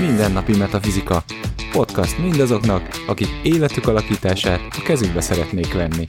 [0.00, 1.22] Mindennapi Metafizika.
[1.72, 6.06] Podcast mindazoknak, akik életük alakítását a kezükbe szeretnék venni.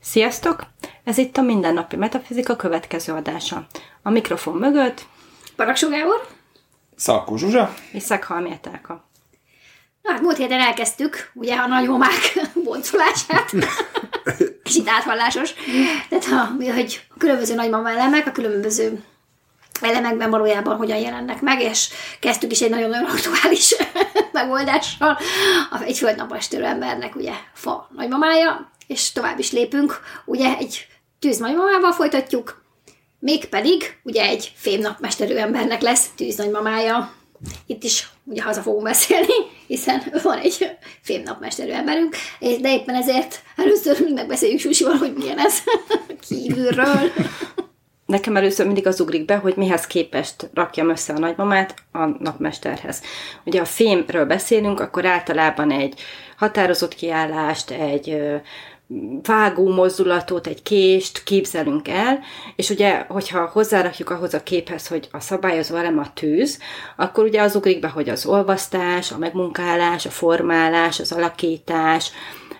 [0.00, 0.73] Sziasztok!
[1.04, 3.66] Ez itt a Mindennapi Metafizika következő adása.
[4.02, 5.06] A mikrofon mögött
[5.56, 6.26] Paraksó Gábor.
[6.96, 7.74] Szalkó Zsuzsa.
[7.92, 9.04] és Szeghalmi Etelka.
[10.02, 12.32] Na, hát múlt héten elkezdtük, ugye a nagyomák
[12.64, 13.50] boncolását.
[14.62, 15.50] Kicsit átvallásos.
[16.08, 19.04] Tehát, ha, mi, hogy a különböző nagymama elemek, a különböző
[19.80, 21.88] elemekben valójában hogyan jelennek meg, és
[22.20, 23.74] kezdtük is egy nagyon-nagyon aktuális
[24.32, 25.18] megoldással.
[25.70, 30.86] A- Egy földnapastörő embernek ugye fa nagymamája, és tovább is lépünk, ugye egy
[31.24, 32.62] tűz nagymamával folytatjuk,
[33.18, 37.12] mégpedig ugye egy fémnapmesterű embernek lesz tűz nagymamája.
[37.66, 39.32] Itt is ugye haza fogunk beszélni,
[39.66, 45.54] hiszen van egy fémnapmesterű emberünk, de éppen ezért először megbeszéljük Susival, hogy milyen ez
[46.28, 47.12] kívülről.
[48.06, 53.02] Nekem először mindig az ugrik be, hogy mihez képest rakjam össze a nagymamát a napmesterhez.
[53.44, 56.00] Ugye a fémről beszélünk, akkor általában egy
[56.36, 58.22] határozott kiállást, egy
[59.22, 62.20] vágó mozdulatot, egy kést képzelünk el,
[62.56, 66.58] és ugye, hogyha hozzárakjuk ahhoz a képhez, hogy a szabályozó elem a tűz,
[66.96, 72.10] akkor ugye az ugrik be, hogy az olvasztás, a megmunkálás, a formálás, az alakítás,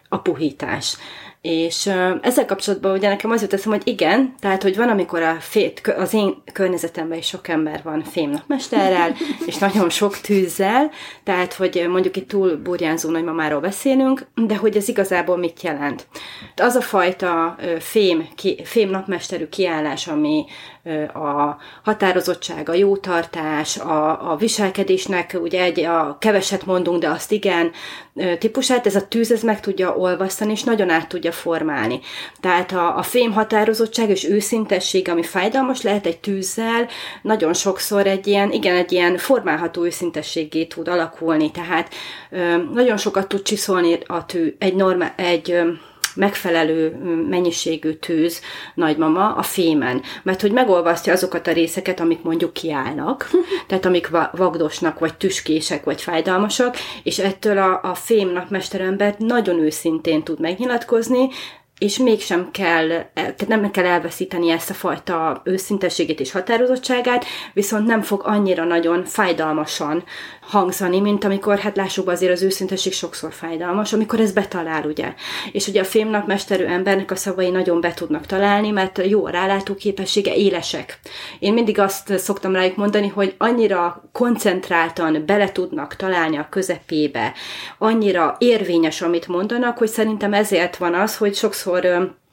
[0.08, 0.96] a puhítás.
[1.44, 1.86] És
[2.20, 5.94] ezzel kapcsolatban ugye nekem az jut eszembe, hogy igen, tehát, hogy van, amikor a fét,
[5.98, 9.14] az én környezetemben is sok ember van fémnapmesterrel,
[9.46, 10.90] és nagyon sok tűzzel,
[11.24, 16.06] tehát, hogy mondjuk itt túl burjánzó nagymamáról beszélünk, de hogy ez igazából mit jelent.
[16.56, 20.44] Az a fajta fém, ki, fémnapmesterű kiállás, ami
[21.14, 27.70] a határozottság, a jótartás, a, a viselkedésnek ugye egy, a keveset mondunk, de azt igen,
[28.38, 32.00] típusát, ez a tűz, ez meg tudja olvasztani, és nagyon át tudja formálni.
[32.40, 36.88] Tehát a, a fém határozottság és őszintesség, ami fájdalmas lehet egy tűzzel,
[37.22, 41.50] nagyon sokszor egy ilyen, igen, egy ilyen formálható őszintességé tud alakulni.
[41.50, 41.94] Tehát
[42.30, 45.70] ö, nagyon sokat tud csiszolni a tű, egy, normál, egy ö,
[46.14, 46.96] megfelelő
[47.28, 48.40] mennyiségű tűz
[48.74, 53.30] nagymama a fémen, mert hogy megolvasztja azokat a részeket, amik mondjuk kiállnak,
[53.68, 59.58] tehát amik va- vagdosnak, vagy tüskések, vagy fájdalmasak, és ettől a, a fém napmesterembert nagyon
[59.58, 61.28] őszintén tud megnyilatkozni,
[61.78, 68.02] és mégsem kell, tehát nem kell elveszíteni ezt a fajta őszintességét és határozottságát, viszont nem
[68.02, 70.04] fog annyira nagyon fájdalmasan
[70.40, 75.14] hangzani, mint amikor, hát lássuk azért az őszintesség sokszor fájdalmas, amikor ez betalál, ugye.
[75.52, 80.34] És ugye a fémnapmesterű embernek a szavai nagyon be tudnak találni, mert jó rálátó képessége,
[80.34, 80.98] élesek.
[81.38, 87.32] Én mindig azt szoktam rájuk mondani, hogy annyira koncentráltan bele tudnak találni a közepébe,
[87.78, 92.23] annyira érvényes, amit mondanak, hogy szerintem ezért van az, hogy sokszor for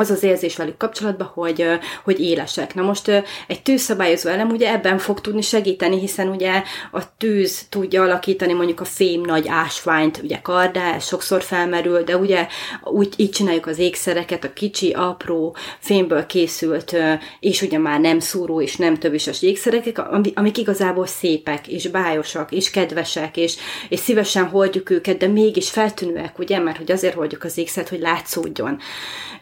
[0.00, 1.66] az az érzés velük kapcsolatban, hogy,
[2.04, 2.74] hogy élesek.
[2.74, 3.08] Na most
[3.46, 6.62] egy tűzszabályozó elem ugye ebben fog tudni segíteni, hiszen ugye
[6.92, 12.16] a tűz tudja alakítani mondjuk a fém nagy ásványt, ugye kardá, ez sokszor felmerül, de
[12.16, 12.46] ugye
[12.84, 16.96] úgy így csináljuk az ékszereket, a kicsi, apró, fémből készült,
[17.40, 22.52] és ugye már nem szúró és nem többisas ékszerek, ami- amik igazából szépek, és bájosak,
[22.52, 23.56] és kedvesek, és,
[23.88, 28.00] és szívesen hordjuk őket, de mégis feltűnőek, ugye, mert hogy azért hordjuk az ékszert, hogy
[28.00, 28.78] látszódjon.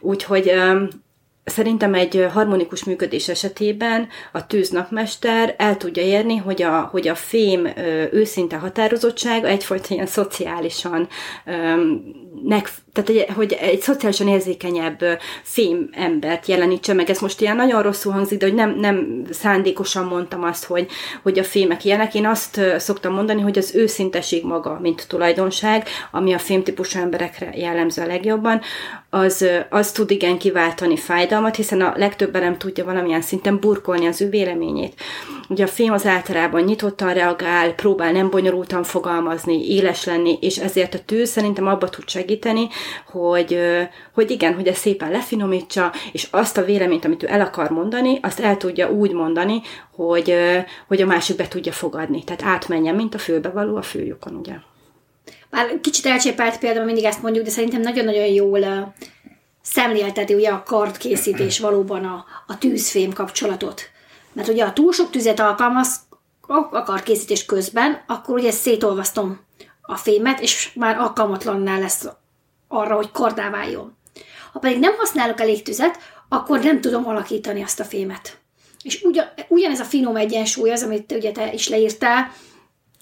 [0.01, 1.03] Úgyhogy um,
[1.49, 7.69] Szerintem egy harmonikus működés esetében a tűznapmester el tudja érni, hogy a, hogy a fém
[8.13, 11.09] őszinte határozottság egyfajta ilyen szociálisan,
[12.45, 15.05] nek, tehát egy, hogy egy szociálisan érzékenyebb
[15.43, 17.11] fém embert jelenítse meg.
[17.11, 20.87] Ez most ilyen nagyon rosszul hangzik, de hogy nem, nem szándékosan mondtam azt, hogy,
[21.23, 22.15] hogy a fémek ilyenek.
[22.15, 28.03] Én azt szoktam mondani, hogy az őszinteség maga, mint tulajdonság, ami a fémtípusú emberekre jellemző
[28.03, 28.61] a legjobban,
[29.11, 34.21] az, az tud igen kiváltani fájdalmat, hiszen a legtöbb elem tudja valamilyen szinten burkolni az
[34.21, 35.01] ő véleményét.
[35.49, 40.95] Ugye a fém az általában nyitottan reagál, próbál nem bonyolultan fogalmazni, éles lenni, és ezért
[40.95, 42.69] a tűz szerintem abba tud segíteni,
[43.11, 43.59] hogy,
[44.15, 48.19] hogy igen, hogy ezt szépen lefinomítsa, és azt a véleményt, amit ő el akar mondani,
[48.23, 49.61] azt el tudja úgy mondani,
[49.95, 50.35] hogy,
[50.89, 52.25] hogy a másik be tudja fogadni.
[52.25, 54.55] Tehát átmenjen, mint a fülbevaló a főjukon, ugye.
[55.51, 58.95] Bár kicsit elcsépelt például mindig ezt mondjuk, de szerintem nagyon-nagyon jól
[59.71, 63.83] szemlélteti ugye a kardkészítés valóban a, a tűzfém kapcsolatot.
[64.33, 65.97] Mert ugye ha túl sok tüzet alkalmaz
[66.71, 69.41] a kardkészítés közben, akkor ugye szétolvasztom
[69.83, 72.09] a fémet, és már alkalmatlanná lesz
[72.69, 73.97] arra, hogy kardá váljon.
[74.53, 75.99] Ha pedig nem használok elég tüzet,
[76.29, 78.39] akkor nem tudom alakítani azt a fémet.
[78.83, 82.33] és ugyan, ugyanez a finom egyensúly az, amit ugye te is leírtál,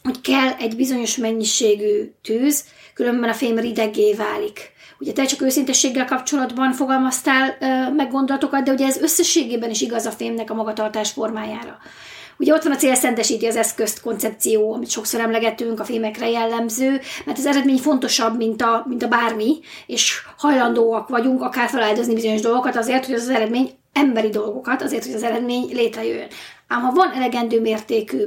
[0.02, 2.64] hogy kell egy bizonyos mennyiségű tűz,
[2.94, 4.74] különben a fém ridegé válik.
[4.98, 7.56] Ugye te csak őszintességgel kapcsolatban fogalmaztál
[7.96, 11.78] meg gondolatokat, de ugye ez összességében is igaz a fémnek a magatartás formájára.
[12.38, 17.38] Ugye ott van a célszentesíti az eszközt koncepció, amit sokszor emlegetünk, a filmekre jellemző, mert
[17.38, 22.76] az eredmény fontosabb, mint a, mint a bármi, és hajlandóak vagyunk akár feláldozni bizonyos dolgokat
[22.76, 26.28] azért, hogy az, az eredmény emberi dolgokat, azért, hogy az eredmény létrejöjjön.
[26.69, 28.25] Ám ha van elegendő mértékű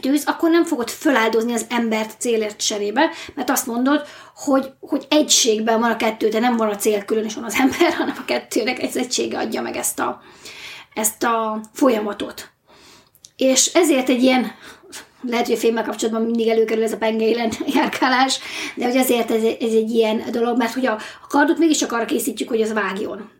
[0.00, 5.80] tűz, akkor nem fogod föláldozni az embert célért cserébe, mert azt mondod, hogy, hogy egységben
[5.80, 8.24] van a kettő, de nem van a cél külön is van az ember, hanem a
[8.24, 10.22] kettőnek egy egysége adja meg ezt a,
[10.94, 12.50] ezt a folyamatot.
[13.36, 14.52] És ezért egy ilyen,
[15.22, 18.38] lehet, hogy a filmmel kapcsolatban mindig előkerül ez a pengeilen járkálás,
[18.74, 20.92] de hogy ezért ez, ez egy ilyen dolog, mert hogy a,
[21.22, 23.30] a kardot mégiscsak arra készítjük, hogy az vágjon.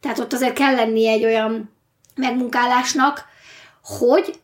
[0.00, 1.76] Tehát ott azért kell lenni egy olyan
[2.14, 3.24] megmunkálásnak,
[3.82, 4.34] hogy,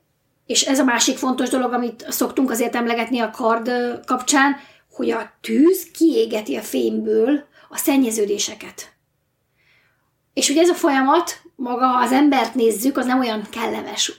[0.46, 3.70] és ez a másik fontos dolog, amit szoktunk azért emlegetni a kard
[4.06, 4.56] kapcsán,
[4.91, 8.93] hogy a tűz kiégeti a fémből a szennyeződéseket.
[10.32, 14.12] És hogy ez a folyamat, maga, az embert nézzük, az nem olyan kellemes.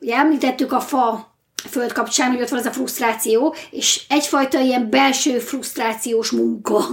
[0.00, 1.31] Ugye említettük a fa
[1.72, 6.84] föld kapcsán, hogy ott van ez a frusztráció, és egyfajta ilyen belső frusztrációs munka.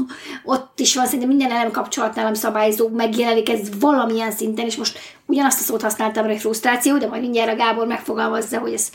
[0.43, 4.99] Ott is van, szerintem minden elem kapcsolatnál, ami szabályzó, megjelenik ez valamilyen szinten, és most
[5.25, 8.89] ugyanazt a szót használtam, hogy frusztráció, de majd mindjárt a Gábor megfogalmazza, hogy ez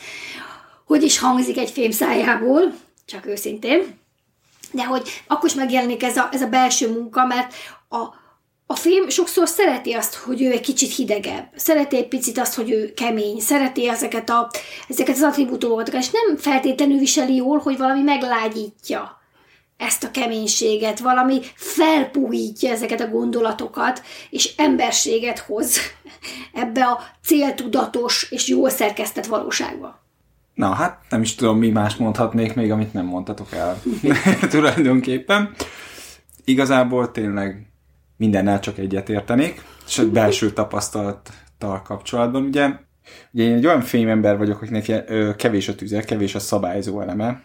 [0.85, 2.73] hogy is hangzik egy fém szájából,
[3.05, 3.99] csak őszintén.
[4.71, 7.53] De hogy akkor is megjelenik ez a, ez a belső munka, mert
[7.89, 7.97] a,
[8.67, 12.71] a film sokszor szereti azt, hogy ő egy kicsit hidegebb, szereti egy picit azt, hogy
[12.71, 14.49] ő kemény, szereti ezeket, a,
[14.87, 19.21] ezeket az attribútumokat, és nem feltétlenül viseli jól, hogy valami meglágyítja
[19.77, 25.77] ezt a keménységet, valami felpuhítja ezeket a gondolatokat, és emberséget hoz
[26.53, 30.03] ebbe a céltudatos és jól szerkesztett valóságba.
[30.53, 33.81] Na, hát nem is tudom, mi más mondhatnék még, amit nem mondtatok el.
[34.49, 35.55] Tulajdonképpen.
[36.43, 37.74] Igazából tényleg
[38.17, 42.69] mindennel csak egyetértenék, és egy belső tapasztalattal kapcsolatban, ugye,
[43.31, 45.03] ugye én egy olyan fémember vagyok, akinek
[45.35, 47.43] kevés a tüze, kevés a szabályzó eleme,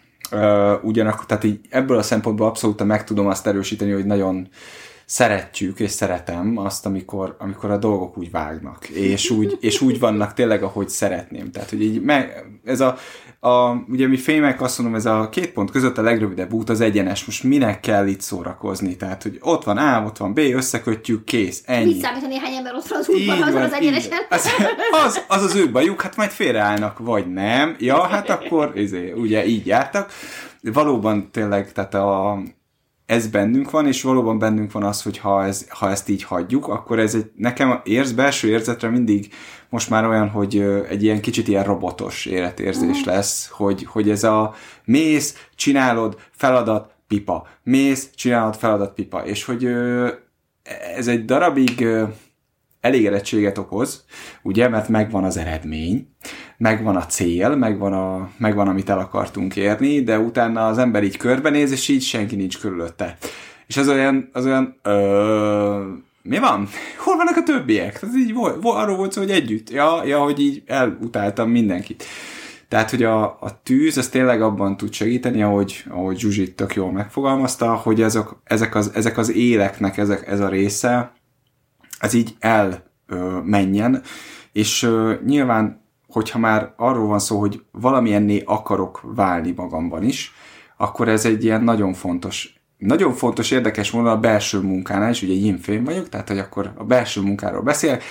[0.81, 4.47] ugyanakkor, tehát így ebből a szempontból abszolút meg tudom azt erősíteni, hogy nagyon
[5.11, 10.33] szeretjük és szeretem azt, amikor, amikor a dolgok úgy vágnak, és úgy, és úgy vannak
[10.33, 11.51] tényleg, ahogy szeretném.
[11.51, 12.97] Tehát, hogy így meg, ez a,
[13.39, 16.81] a, ugye mi fémek azt mondom, ez a két pont között a legrövidebb út az
[16.81, 17.25] egyenes.
[17.25, 18.95] Most minek kell itt szórakozni?
[18.95, 21.85] Tehát, hogy ott van A, ott van B, összekötjük, kész, ennyi.
[21.85, 24.19] Mit számít, ha néhány ember ott van az útban, az az egyenesen?
[24.29, 24.49] Az,
[25.05, 27.75] az, az, az ő bajuk, hát majd félreállnak, vagy nem.
[27.79, 30.11] Ja, hát akkor izé, ugye így jártak.
[30.61, 32.41] Valóban tényleg, tehát a,
[33.11, 36.67] ez bennünk van, és valóban bennünk van az, hogy ha, ez, ha ezt így hagyjuk,
[36.67, 39.33] akkor ez egy, nekem érz, belső érzetre mindig
[39.69, 40.59] most már olyan, hogy
[40.89, 43.05] egy ilyen kicsit ilyen robotos életérzés mm.
[43.05, 44.53] lesz, hogy, hogy ez a
[44.85, 47.47] mész, csinálod, feladat, pipa.
[47.63, 49.25] Mész, csinálod, feladat, pipa.
[49.25, 49.65] És hogy
[50.95, 51.87] ez egy darabig
[52.81, 54.05] elégedettséget okoz,
[54.41, 56.07] ugye, mert megvan az eredmény,
[56.61, 61.17] megvan a cél, megvan, a, megvan amit el akartunk érni, de utána az ember így
[61.17, 63.17] körbenéz, és így senki nincs körülötte.
[63.67, 65.85] És az olyan, az olyan ö,
[66.21, 66.67] mi van?
[66.97, 67.99] Hol vannak a többiek?
[68.01, 69.69] Ez így volt, arról volt szó, hogy együtt.
[69.69, 72.03] Ja, ja, hogy így elutáltam mindenkit.
[72.67, 76.91] Tehát, hogy a, a tűz, az tényleg abban tud segíteni, ahogy, ahogy Zsuzsi tök jól
[76.91, 81.11] megfogalmazta, hogy ezek, ezek, az, ezek az éleknek ezek, ez a része,
[81.99, 84.01] ez így elmenjen,
[84.51, 85.81] és ö, nyilván,
[86.11, 90.33] hogyha már arról van szó, hogy valamilyenné akarok válni magamban is,
[90.77, 95.33] akkor ez egy ilyen nagyon fontos nagyon fontos, érdekes volna a belső munkánál is, ugye
[95.33, 98.03] infém vagyok, tehát hogy akkor a belső munkáról beszélek.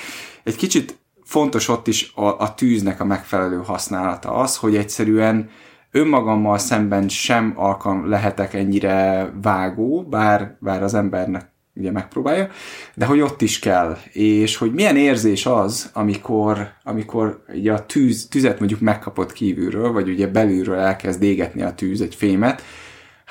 [0.45, 5.51] Egy kicsit fontos ott is a, a tűznek a megfelelő használata az, hogy egyszerűen
[5.91, 12.49] önmagammal szemben sem alkalm lehetek ennyire vágó, bár, bár az embernek ugye megpróbálja,
[12.95, 18.27] de hogy ott is kell, és hogy milyen érzés az, amikor, amikor ugye a tűz,
[18.31, 22.63] tüzet mondjuk megkapott kívülről, vagy ugye belülről elkezd égetni a tűz egy fémet,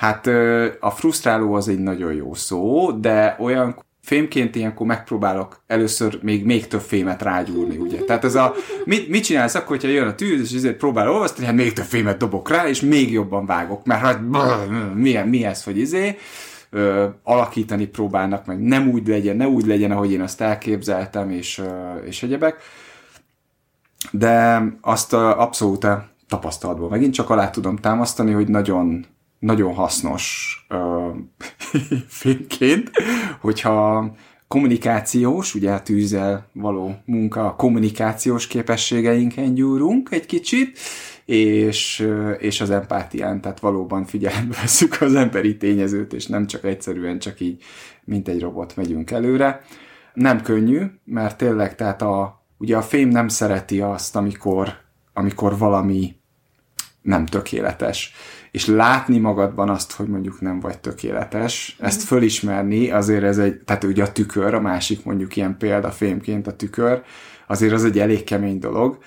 [0.00, 0.26] Hát
[0.80, 6.66] a frusztráló az egy nagyon jó szó, de olyan fémként ilyenkor megpróbálok először még, még
[6.66, 7.98] több fémet rágyúrni, ugye.
[7.98, 8.54] Tehát ez a,
[8.84, 11.84] mit, mit csinálsz akkor, hogyha jön a tűz, és ezért próbál olvasztani, hát még több
[11.84, 14.20] fémet dobok rá, és még jobban vágok, mert hát
[14.94, 16.16] milyen, mi ez, hogy izé,
[16.70, 21.58] ö, alakítani próbálnak, meg nem úgy legyen, ne úgy legyen, ahogy én azt elképzeltem, és,
[21.58, 22.56] ö, és egyebek.
[24.10, 25.86] De azt abszolút
[26.28, 29.06] tapasztalatból megint csak alá tudom támasztani, hogy nagyon
[29.40, 31.16] nagyon hasznos uh,
[32.20, 32.90] filmként,
[33.40, 34.10] hogyha
[34.48, 40.78] kommunikációs, ugye a tűzzel való munka, a kommunikációs képességeinken gyúrunk egy kicsit,
[41.30, 42.08] és,
[42.38, 47.40] és az empátián, tehát valóban figyelembe veszük az emberi tényezőt, és nem csak egyszerűen csak
[47.40, 47.62] így,
[48.04, 49.62] mint egy robot megyünk előre.
[50.14, 54.72] Nem könnyű, mert tényleg, tehát a, ugye a fém nem szereti azt, amikor,
[55.12, 56.16] amikor valami
[57.02, 58.12] nem tökéletes.
[58.50, 63.84] És látni magadban azt, hogy mondjuk nem vagy tökéletes, ezt fölismerni, azért ez egy, tehát
[63.84, 67.02] ugye a tükör, a másik mondjuk ilyen példa fémként a tükör,
[67.46, 68.98] azért az egy elég kemény dolog,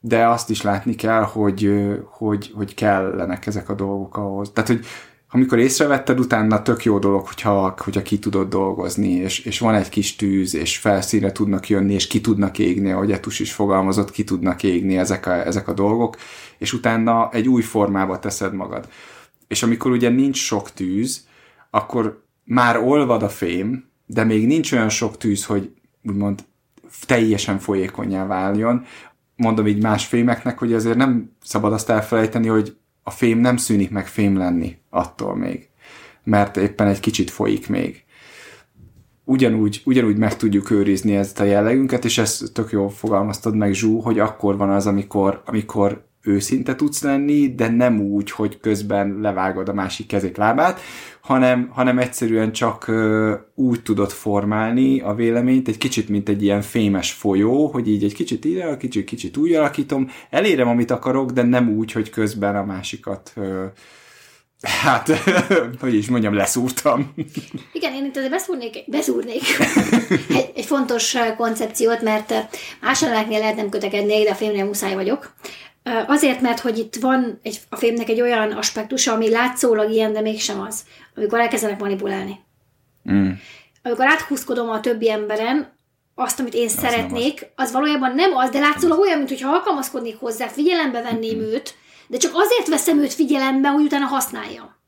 [0.00, 1.72] de azt is látni kell, hogy,
[2.04, 4.50] hogy, hogy kellenek ezek a dolgok ahhoz.
[4.52, 4.84] Tehát, hogy
[5.32, 9.88] amikor észrevetted, utána tök jó dolog, hogyha, hogyha ki tudod dolgozni, és, és van egy
[9.88, 14.24] kis tűz, és felszínre tudnak jönni, és ki tudnak égni, ahogy Etus is fogalmazott, ki
[14.24, 16.16] tudnak égni ezek a, ezek a dolgok,
[16.58, 18.88] és utána egy új formába teszed magad.
[19.48, 21.26] És amikor ugye nincs sok tűz,
[21.70, 26.44] akkor már olvad a fém, de még nincs olyan sok tűz, hogy úgymond
[27.06, 28.84] teljesen folyékonyá váljon,
[29.40, 33.90] mondom így más fémeknek, hogy azért nem szabad azt elfelejteni, hogy a fém nem szűnik
[33.90, 35.68] meg fém lenni attól még,
[36.24, 38.04] mert éppen egy kicsit folyik még.
[39.24, 44.00] Ugyanúgy, ugyanúgy meg tudjuk őrizni ezt a jellegünket, és ezt tök jól fogalmaztad meg, Zsú,
[44.00, 49.68] hogy akkor van az, amikor, amikor őszinte tudsz lenni, de nem úgy, hogy közben levágod
[49.68, 50.80] a másik kezét lábát,
[51.20, 52.90] hanem, hanem egyszerűen csak
[53.54, 58.14] úgy tudod formálni a véleményt, egy kicsit, mint egy ilyen fémes folyó, hogy így egy
[58.14, 62.64] kicsit ide, kicsit, kicsit úgy alakítom, elérem, amit akarok, de nem úgy, hogy közben a
[62.64, 63.34] másikat
[64.62, 65.08] Hát,
[65.80, 67.14] hogy is mondjam, leszúrtam.
[67.72, 69.42] Igen, én itt azért beszúrnék, beszúrnék
[70.28, 72.34] egy, egy fontos koncepciót, mert
[72.80, 75.34] más lehet nem kötekednék, de a filmnél muszáj vagyok.
[76.06, 80.20] Azért, mert hogy itt van egy, a filmnek egy olyan aspektusa, ami látszólag ilyen, de
[80.20, 82.40] mégsem az, amikor elkezdenek manipulálni.
[83.10, 83.30] Mm.
[83.82, 85.78] Amikor áthúzkodom a többi emberen,
[86.14, 87.64] azt, amit én az szeretnék, az.
[87.64, 91.40] az valójában nem az, de látszólag olyan, mintha alkalmazkodnék hozzá, figyelembe venném mm.
[91.40, 91.74] őt,
[92.06, 94.78] de csak azért veszem őt figyelembe, hogy utána használjam.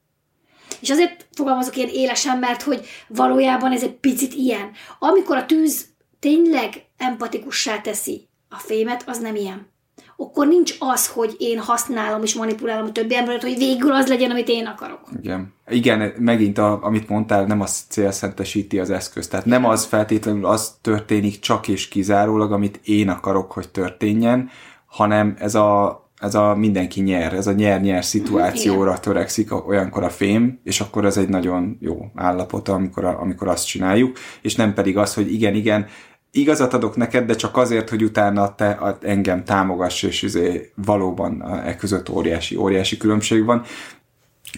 [0.80, 4.70] És azért fogalmazok ilyen élesen, mert hogy valójában ez egy picit ilyen.
[4.98, 5.86] Amikor a tűz
[6.18, 9.71] tényleg empatikussá teszi a fémet, az nem ilyen
[10.16, 14.30] akkor nincs az, hogy én használom és manipulálom a többi embert, hogy végül az legyen,
[14.30, 15.00] amit én akarok.
[15.22, 15.54] Igen.
[15.68, 19.30] Igen, megint a, amit mondtál, nem az célszentesíti az eszközt.
[19.30, 24.50] Tehát nem az feltétlenül az történik csak és kizárólag, amit én akarok, hogy történjen,
[24.86, 29.00] hanem ez a, ez a mindenki nyer, ez a nyer-nyer szituációra Igen.
[29.00, 34.18] törekszik olyankor a fém, és akkor ez egy nagyon jó állapot, amikor, amikor azt csináljuk,
[34.42, 35.86] és nem pedig az, hogy igen, igen,
[36.32, 41.76] igazat adok neked, de csak azért, hogy utána te engem támogass, és izé valóban e
[41.76, 43.64] között óriási, óriási különbség van.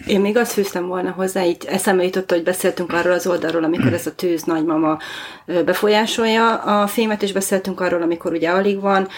[0.06, 3.92] Én még azt fűztem volna hozzá, így eszembe jutott, hogy beszéltünk arról az oldalról, amikor
[3.92, 4.98] ez a tűz nagymama
[5.46, 9.08] befolyásolja a fémet, és beszéltünk arról, amikor ugye alig van,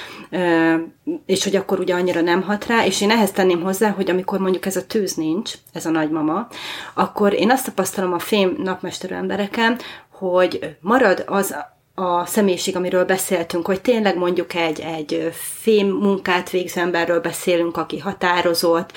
[1.27, 4.39] és hogy akkor ugye annyira nem hat rá, és én ehhez tenném hozzá, hogy amikor
[4.39, 6.47] mondjuk ez a tűz nincs, ez a nagymama,
[6.95, 9.79] akkor én azt tapasztalom a fém napmesterő embereken,
[10.11, 11.57] hogy marad az
[11.99, 17.99] a személyiség, amiről beszéltünk, hogy tényleg mondjuk egy, egy fém munkát végző emberről beszélünk, aki
[17.99, 18.93] határozott,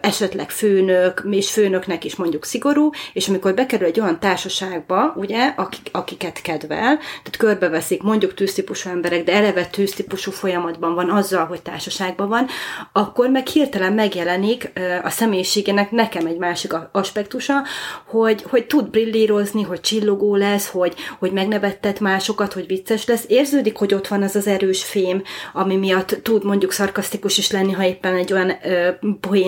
[0.00, 5.88] esetleg főnök, és főnöknek is mondjuk szigorú, és amikor bekerül egy olyan társaságba, ugye, akik,
[5.92, 12.28] akiket kedvel, tehát körbeveszik mondjuk tűztípusú emberek, de eleve tűztípusú folyamatban van azzal, hogy társaságban
[12.28, 12.46] van,
[12.92, 17.62] akkor meg hirtelen megjelenik a személyiségének nekem egy másik aspektusa,
[18.06, 23.24] hogy, hogy tud brillírozni, hogy csillogó lesz, hogy, hogy megnevettet más másokat, hogy vicces lesz,
[23.28, 27.72] érződik, hogy ott van az az erős fém, ami miatt tud mondjuk szarkasztikus is lenni,
[27.72, 28.88] ha éppen egy olyan ö,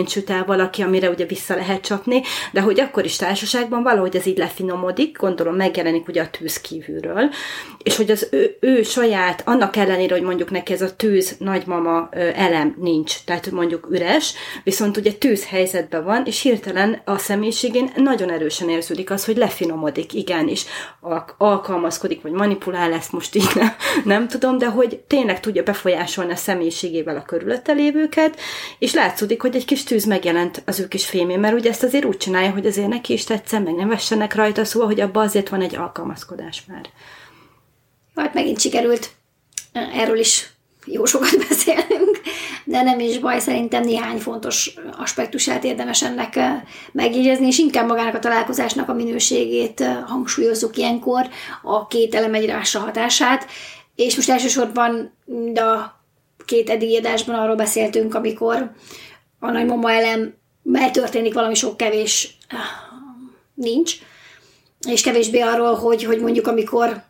[0.07, 2.23] süt el valaki, amire ugye vissza lehet csapni,
[2.53, 7.31] de hogy akkor is társaságban valahogy ez így lefinomodik, gondolom megjelenik ugye a tűz kívülről,
[7.83, 12.09] és hogy az ő, ő saját, annak ellenére, hogy mondjuk neki ez a tűz nagymama
[12.13, 14.35] ö, elem nincs, tehát mondjuk üres,
[14.65, 20.15] viszont ugye tűz helyzetben van, és hirtelen a személyiségén nagyon erősen érződik az, hogy lefinomodik,
[20.15, 20.65] igen, és
[21.39, 23.75] alkalmazkodik, vagy manipulál, manipulál, ezt most így nem,
[24.05, 28.41] nem tudom, de hogy tényleg tudja befolyásolni a személyiségével a körülötte lévőket,
[28.79, 32.05] és látszódik, hogy egy kis tűz megjelent az ő kis fémén, mert ugye ezt azért
[32.05, 35.49] úgy csinálja, hogy azért neki is tetszen, meg nem vessenek rajta, szóval, hogy abban azért
[35.49, 36.89] van egy alkalmazkodás már.
[38.15, 39.11] Hát megint sikerült
[39.73, 40.51] erről is
[40.85, 42.20] jó sokat beszélünk,
[42.71, 46.39] de nem is baj, szerintem néhány fontos aspektusát érdemes ennek
[46.93, 51.29] megjegyezni, és inkább magának a találkozásnak a minőségét hangsúlyozzuk ilyenkor,
[51.63, 53.47] a két elemegyrásra hatását,
[53.95, 55.13] és most elsősorban
[55.55, 56.01] a
[56.45, 58.73] két eddigi adásban arról beszéltünk, amikor
[59.39, 60.35] a nagymama elem
[60.93, 62.39] történik valami sok kevés
[63.55, 63.95] nincs,
[64.89, 67.03] és kevésbé arról, hogy, hogy mondjuk amikor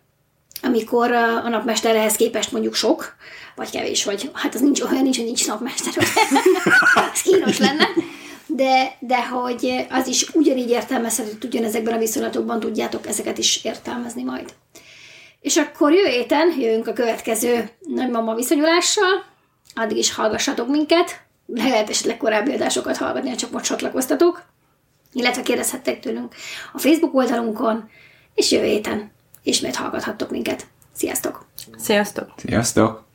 [0.63, 3.15] amikor a napmesterhez képest mondjuk sok,
[3.55, 5.93] vagy kevés, vagy hát az nincs olyan nincs, hogy nincs napmester,
[7.13, 7.89] ez kínos lenne,
[8.47, 14.55] de, de hogy az is ugyanígy értelmezhető, ugyanezekben a viszonylatokban tudjátok ezeket is értelmezni majd.
[15.41, 19.25] És akkor jövő héten jövünk a következő nagymama viszonyulással,
[19.75, 24.43] addig is hallgassatok minket, lehet esetleg korábbi adásokat hallgatni, ha csak most csatlakoztatok,
[25.13, 26.35] illetve kérdezhettek tőlünk
[26.73, 27.91] a Facebook oldalunkon,
[28.35, 29.13] és jövő héten
[29.43, 30.67] ismét hallgathattok minket.
[30.93, 31.47] Sziasztok!
[31.77, 32.33] Sziasztok!
[32.37, 33.09] Sziasztok!